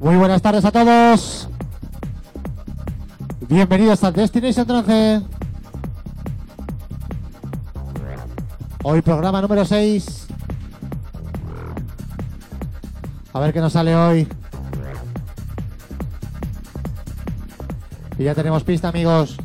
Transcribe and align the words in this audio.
Muy 0.00 0.16
buenas 0.16 0.40
tardes 0.40 0.64
a 0.64 0.72
todos. 0.72 1.46
Bienvenidos 3.46 4.02
a 4.02 4.10
Destination 4.10 4.66
Trance. 4.66 5.20
Hoy 8.82 9.02
programa 9.02 9.42
número 9.42 9.62
6. 9.62 10.26
A 13.34 13.40
ver 13.40 13.52
qué 13.52 13.60
nos 13.60 13.74
sale 13.74 13.94
hoy. 13.94 14.26
Y 18.16 18.24
ya 18.24 18.34
tenemos 18.34 18.64
pista, 18.64 18.88
amigos. 18.88 19.36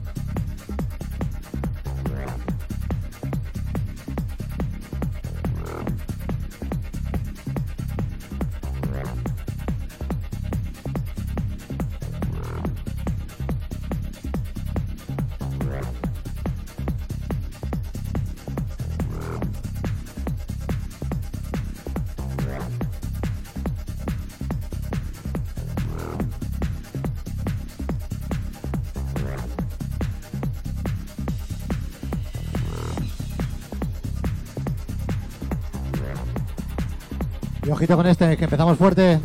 Con 37.94 38.08
este, 38.08 38.36
que 38.38 38.46
empezamos 38.46 38.78
fuerte. 38.78 39.20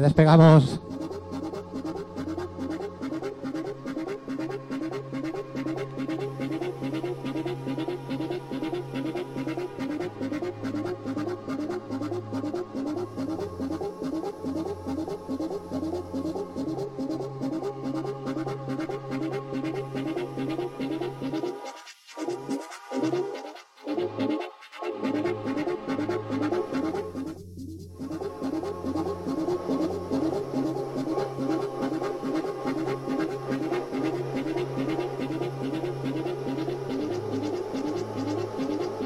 Despegamos. 0.00 0.80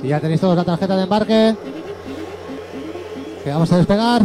Y 0.07 0.11
ya 0.11 0.21
tenéis 0.21 0.41
todos 0.41 0.57
la 0.57 0.63
tarjeta 0.63 0.97
de 0.97 1.03
embarque. 1.03 1.57
Que 3.43 3.51
vamos 3.51 3.73
a 3.73 3.79
despegar. 3.79 4.23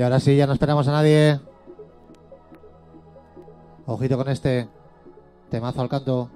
Y 0.00 0.02
ahora 0.02 0.18
sí, 0.18 0.34
ya 0.34 0.46
no 0.46 0.54
esperamos 0.54 0.88
a 0.88 0.92
nadie. 0.92 1.38
Ojito 3.84 4.16
con 4.16 4.30
este. 4.30 4.66
Temazo 5.50 5.82
al 5.82 5.90
canto. 5.90 6.30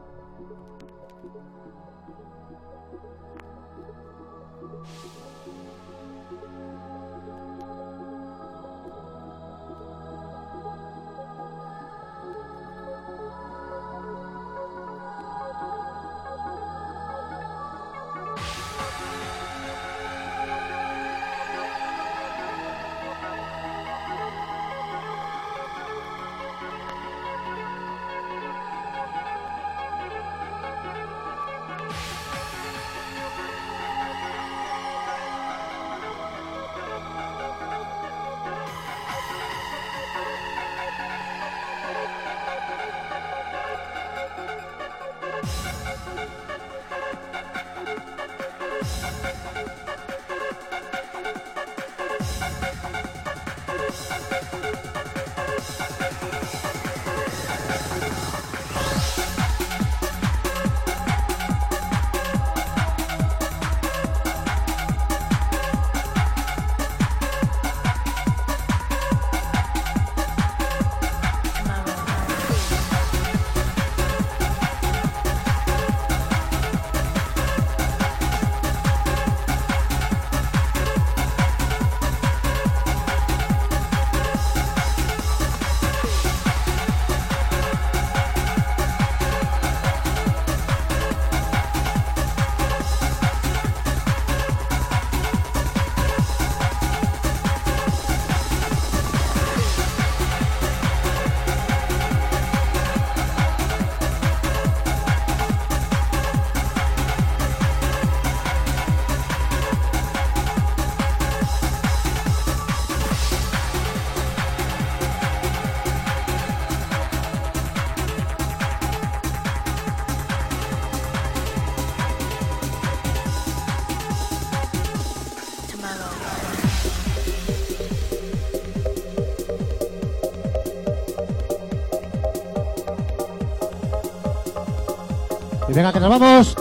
Venga, 135.74 135.92
que 135.92 136.00
nos 136.00 136.08
vamos. 136.08 136.53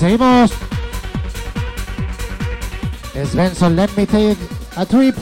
Seguimos. 0.00 0.50
Svensson, 3.30 3.76
let 3.76 3.94
me 3.96 4.06
take 4.06 4.38
a 4.76 4.86
trip. 4.86 5.14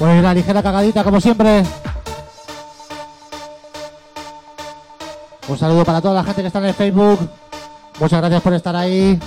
Pues 0.00 0.22
la 0.22 0.32
ligera 0.32 0.62
cagadita, 0.62 1.04
como 1.04 1.20
siempre. 1.20 1.62
Un 5.46 5.58
saludo 5.58 5.84
para 5.84 6.00
toda 6.00 6.14
la 6.14 6.24
gente 6.24 6.40
que 6.40 6.46
está 6.46 6.58
en 6.58 6.64
el 6.64 6.74
Facebook. 6.74 7.18
Muchas 7.98 8.18
gracias 8.18 8.40
por 8.40 8.54
estar 8.54 8.74
ahí. 8.74 9.20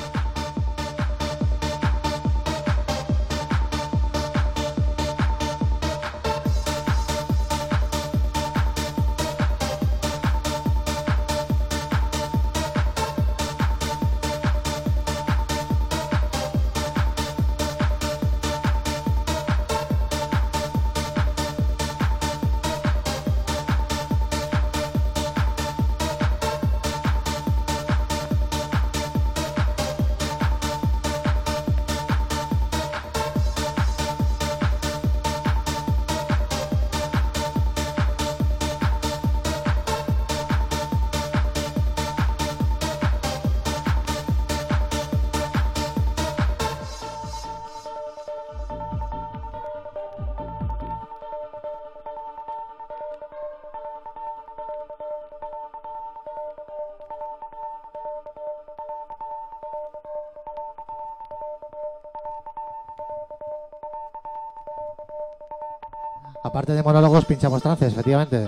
Aparte 66.63 66.78
de 66.78 66.84
monólogos, 66.84 67.26
pinchamos 67.26 67.62
trances, 67.62 67.91
efectivamente. 67.91 68.47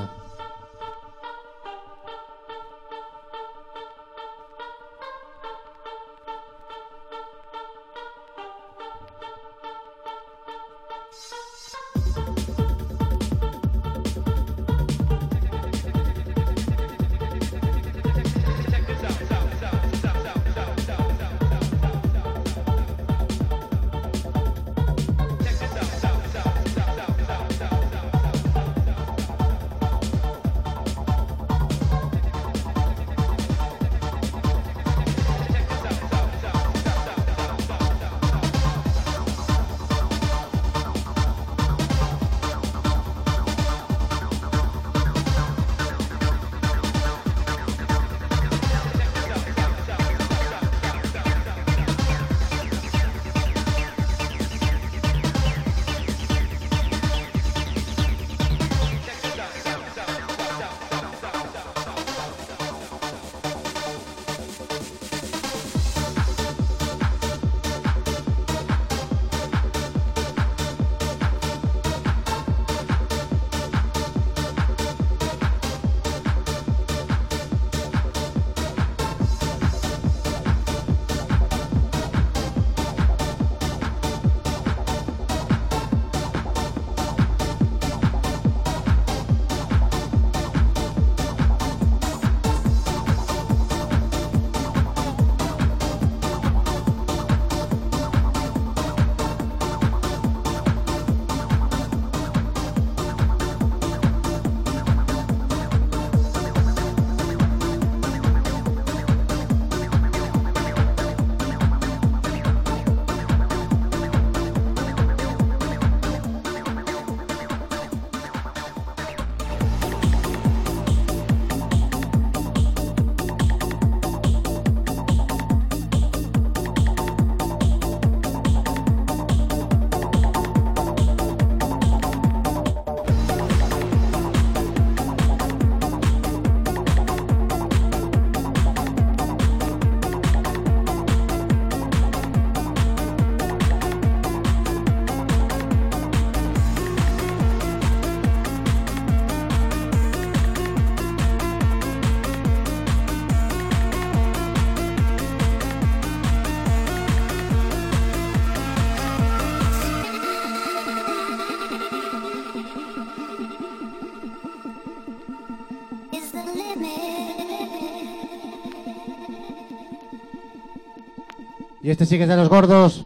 Y 171.85 171.91
este 171.91 172.07
sí 172.07 172.17
que 172.17 172.25
de 172.25 172.35
los 172.35 172.49
gordos. 172.49 173.04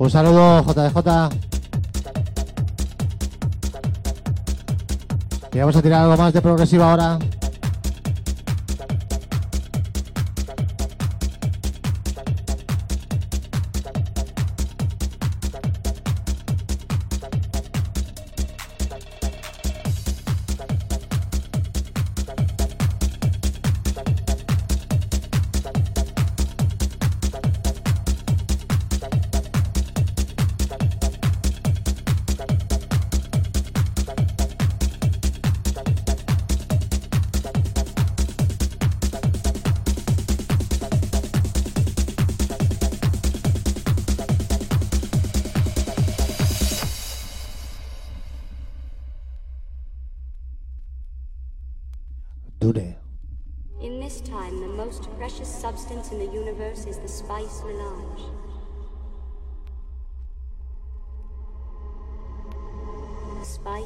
Un 0.00 0.10
saludo, 0.10 0.64
JDJ. 0.64 1.28
Y 5.52 5.58
vamos 5.58 5.76
a 5.76 5.82
tirar 5.82 6.04
algo 6.04 6.16
más 6.16 6.32
de 6.32 6.40
progresiva 6.40 6.90
ahora. 6.90 7.18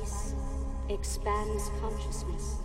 Spice 0.04 0.34
expands 0.90 1.70
consciousness. 1.80 2.58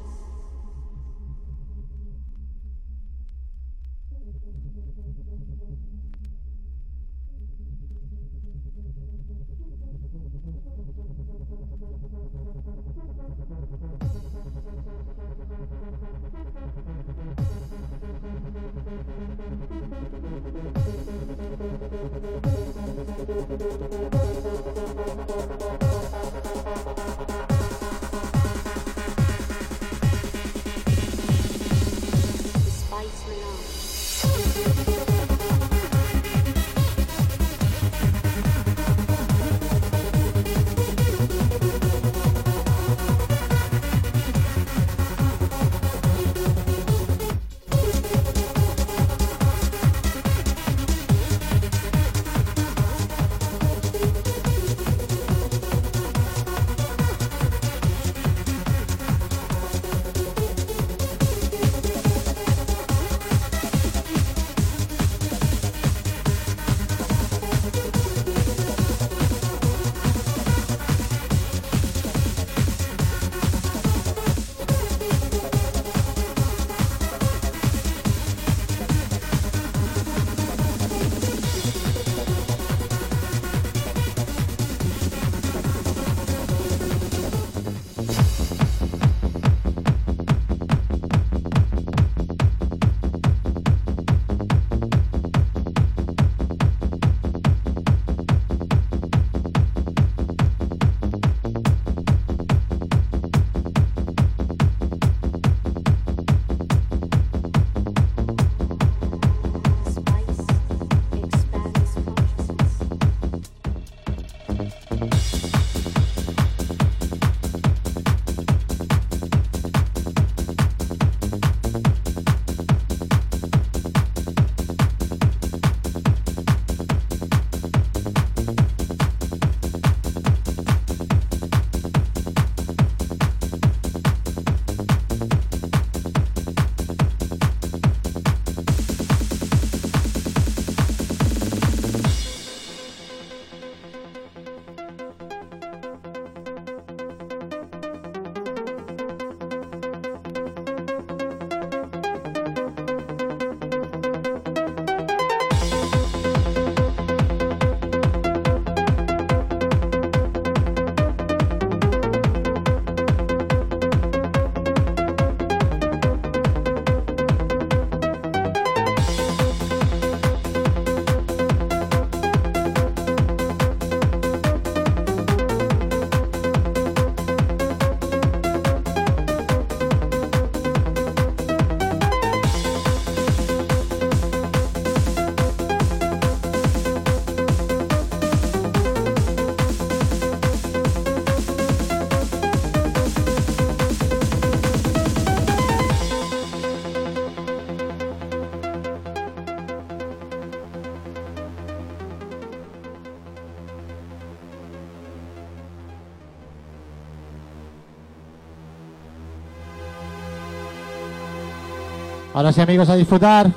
Ahora 212.39 212.53
sí, 212.53 212.61
amigos, 212.61 212.87
a 212.87 212.95
disfrutar. 212.95 213.51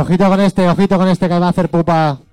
Ojito 0.00 0.28
con 0.28 0.40
este, 0.40 0.68
ojito 0.68 0.96
con 0.96 1.08
este 1.08 1.28
que 1.28 1.38
va 1.38 1.46
a 1.46 1.50
hacer 1.50 1.68
pupa. 1.68 2.27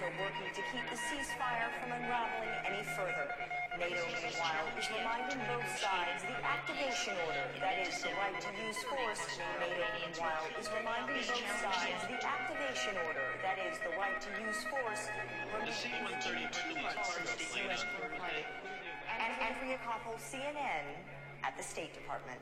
Also 0.00 0.12
working 0.16 0.48
to 0.56 0.62
keep 0.72 0.84
the 0.88 0.96
ceasefire 0.96 1.68
from 1.76 1.92
unraveling 1.92 2.48
any 2.64 2.82
further. 2.96 3.28
NATO, 3.76 4.00
meanwhile, 4.16 4.64
is 4.80 4.88
reminding 4.96 5.40
both 5.44 5.68
sides 5.76 6.24
the 6.24 6.36
activation 6.40 7.14
order, 7.28 7.44
that 7.60 7.76
is, 7.84 8.00
the 8.00 8.08
right 8.16 8.32
to 8.40 8.48
use 8.64 8.80
force. 8.88 9.20
NATO, 9.60 9.84
meanwhile, 10.00 10.48
is 10.56 10.68
reminding 10.72 11.20
both 11.20 11.52
sides 11.60 12.00
the 12.08 12.16
activation 12.16 12.96
order, 13.04 13.28
that 13.44 13.60
is, 13.60 13.76
the 13.84 13.92
right 14.00 14.16
to 14.20 14.30
use 14.40 14.64
force. 14.72 15.08
And 15.52 15.72
Andrea 19.36 19.76
Koppel, 19.84 20.16
CNN, 20.16 20.96
at 21.44 21.56
the 21.56 21.62
State 21.62 21.92
Department. 21.92 22.40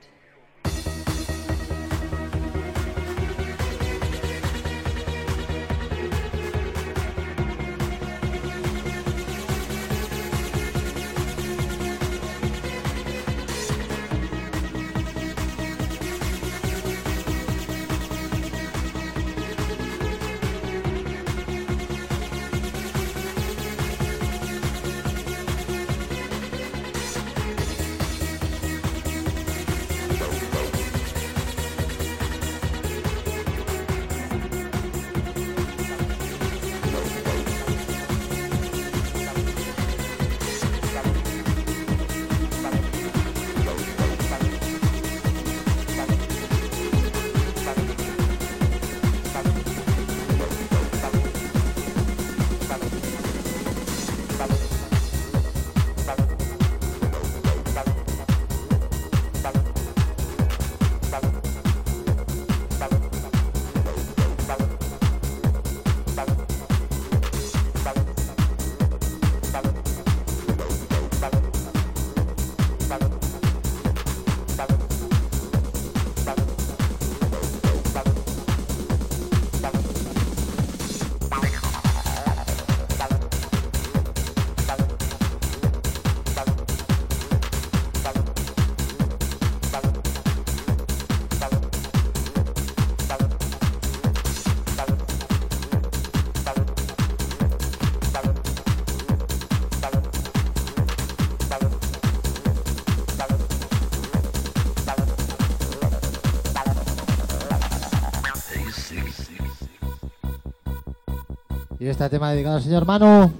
Este 111.88 112.10
tema 112.10 112.32
dedicado 112.32 112.56
al 112.56 112.62
señor 112.62 112.84
Manu. 112.84 113.32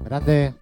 Grande. 0.00 0.54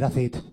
That's. 0.00 0.47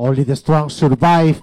Only 0.00 0.22
the 0.22 0.34
strong 0.34 0.70
survive. 0.70 1.42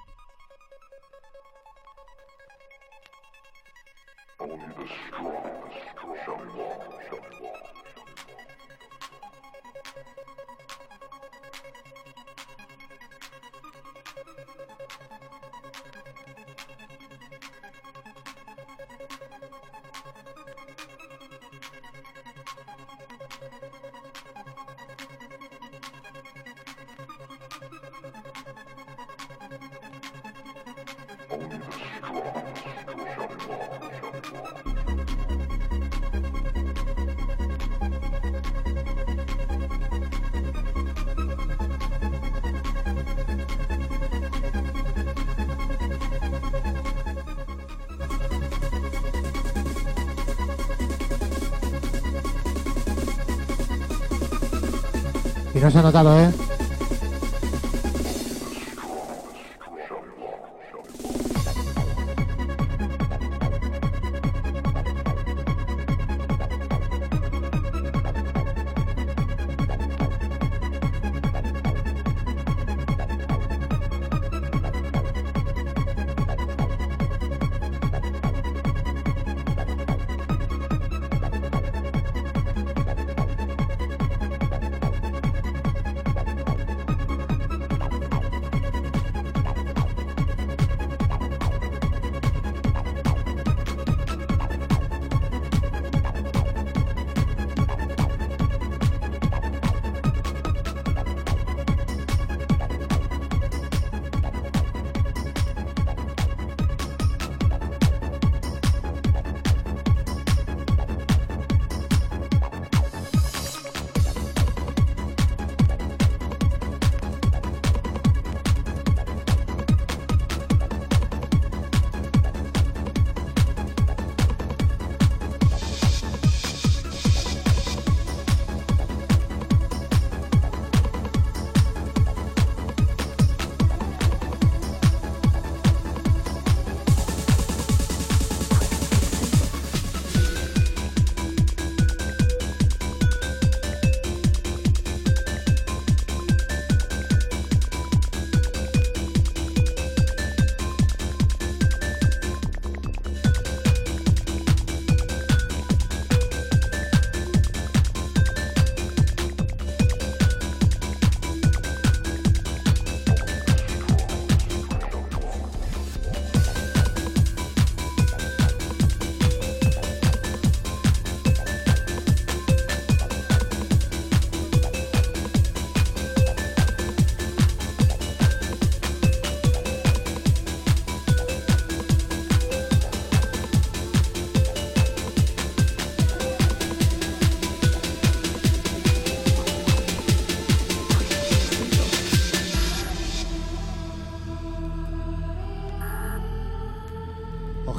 Y 55.58 55.60
no 55.60 55.72
se 55.72 55.80
ha 55.80 55.82
notado, 55.82 56.20
¿eh? 56.20 56.57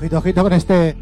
Ojito, 0.08 0.18
ojito 0.18 0.42
con 0.42 0.52
este. 0.54 0.96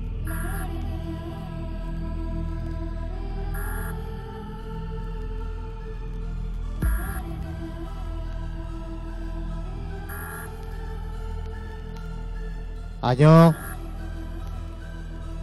Año. 13.01 13.55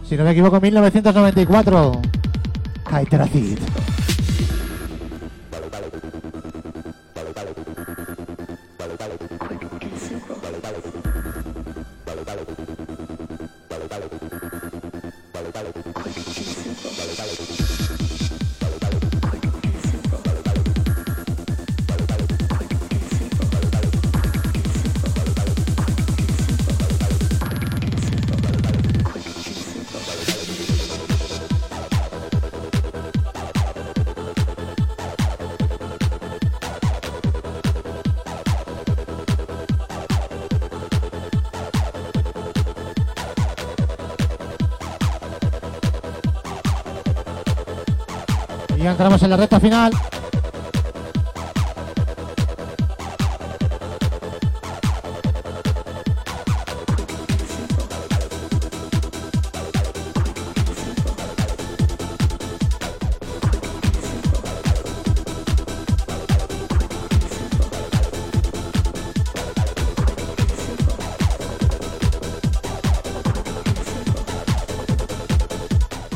Si 0.06 0.14
no 0.14 0.24
me 0.24 0.32
equivoco, 0.32 0.60
1994. 0.60 2.02
Hydrated. 2.90 3.83
En 49.24 49.30
la 49.30 49.36
recta 49.38 49.58
final. 49.58 49.92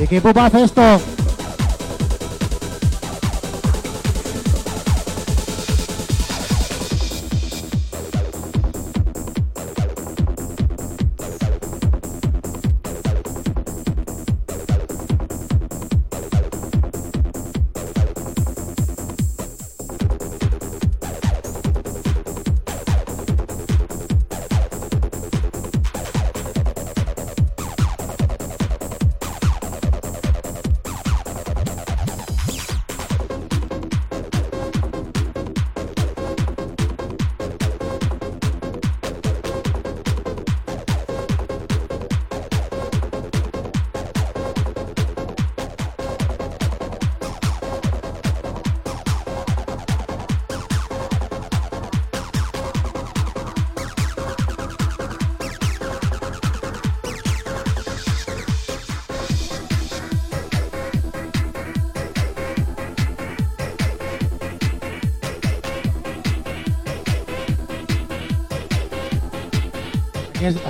¿Y 0.00 0.06
qué 0.06 0.20
pupa 0.20 0.46
hace 0.46 0.62
esto? 0.62 1.17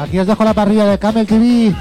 Aquí, 0.00 0.18
os 0.18 0.26
dejo 0.26 0.44
la 0.44 0.54
parrilla 0.54 0.86
de 0.86 0.98
Camel 0.98 1.26
TV. 1.26 1.74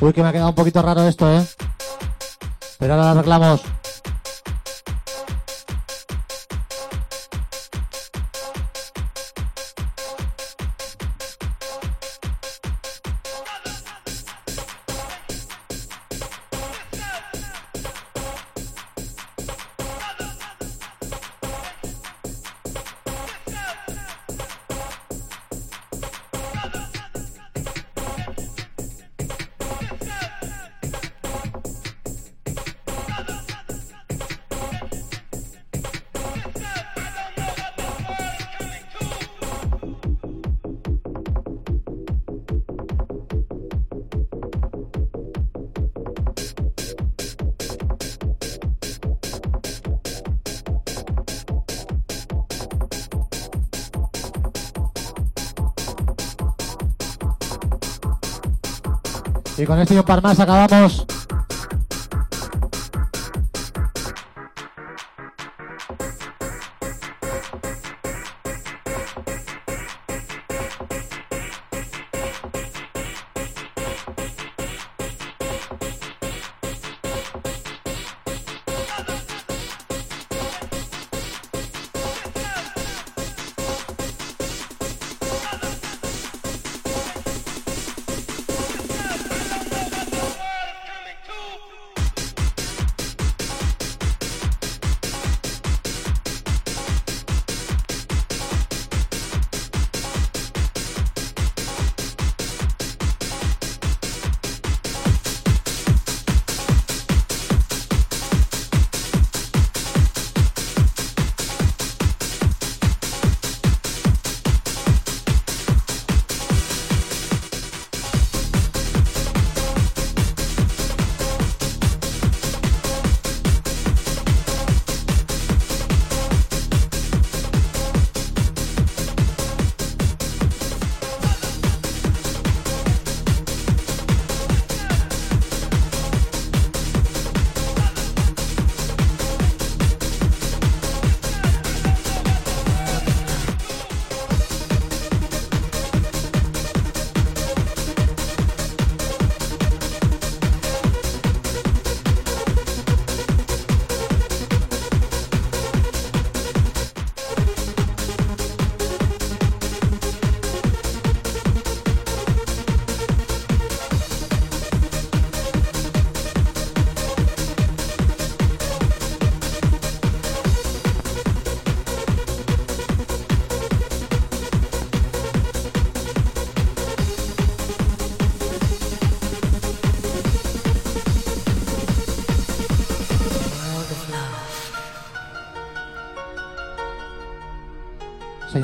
Uy, 0.00 0.12
que 0.12 0.22
me 0.22 0.28
ha 0.28 0.32
quedado 0.32 0.48
un 0.48 0.54
poquito 0.54 0.80
raro 0.80 1.02
esto, 1.02 1.30
¿eh? 1.30 1.44
Pero 2.78 2.94
ahora 2.94 3.12
lo 3.12 3.20
arreglamos. 3.20 3.79
Con 59.70 59.78
este 59.78 59.94
y 59.94 59.98
un 59.98 60.02
par 60.02 60.20
más 60.20 60.40
acabamos. 60.40 61.06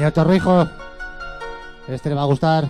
Señor 0.06 0.24
Torrijo, 0.24 0.68
este 1.88 2.10
le 2.10 2.14
va 2.14 2.22
a 2.22 2.26
gustar. 2.26 2.68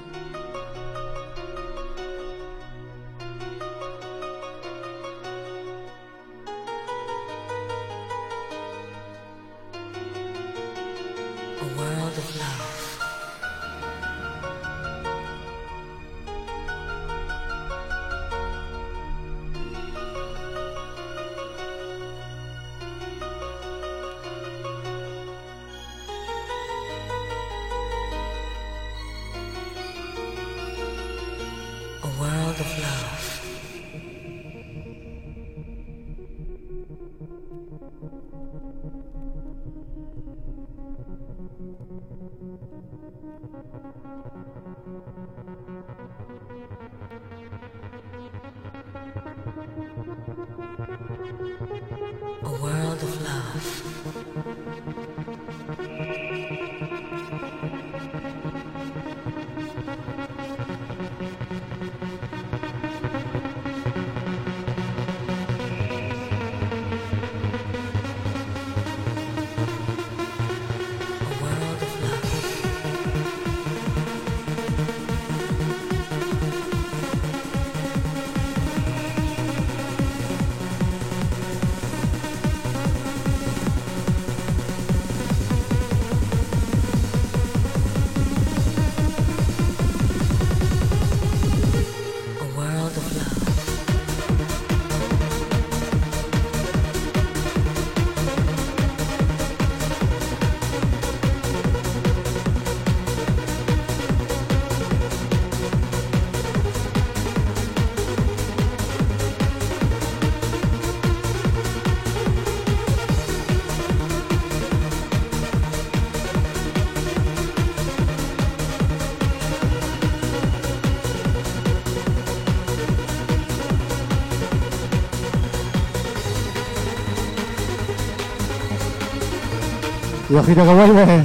Y 130.37 130.39
ojito 130.39 130.64
que 130.66 130.74
vuelve. 130.74 131.24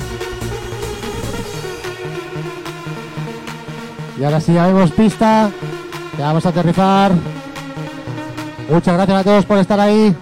Y 4.18 4.24
ahora 4.24 4.40
sí, 4.40 4.54
ya 4.54 4.68
vemos 4.68 4.90
pista. 4.92 5.52
Ya 6.18 6.28
vamos 6.28 6.46
a 6.46 6.50
aterrizar. 6.50 7.12
Muchas 8.70 8.94
gracias 8.94 9.20
a 9.20 9.24
todos 9.26 9.46
por 9.46 9.58
estar 9.58 9.82
ahí. 9.82 10.16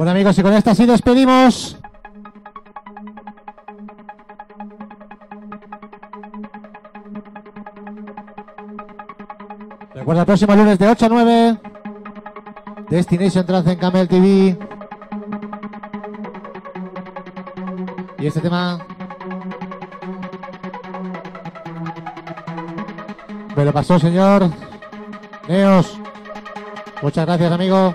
Bueno 0.00 0.12
amigos, 0.12 0.38
y 0.38 0.42
con 0.42 0.54
esta 0.54 0.74
sí 0.74 0.86
despedimos. 0.86 1.76
Recuerda 9.92 10.22
el 10.22 10.26
próximo 10.26 10.56
lunes 10.56 10.78
de 10.78 10.88
8 10.88 11.04
a 11.04 11.08
9. 11.10 11.58
Destination 12.88 13.44
Trance 13.44 13.72
en 13.72 13.78
Camel 13.78 14.08
TV. 14.08 14.58
Y 18.20 18.26
este 18.26 18.40
tema. 18.40 18.78
Me 23.54 23.66
lo 23.66 23.72
pasó, 23.74 23.98
señor. 23.98 24.48
Neos. 25.46 25.98
Muchas 27.02 27.26
gracias, 27.26 27.52
amigo. 27.52 27.94